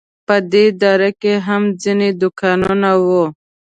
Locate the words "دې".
0.51-0.65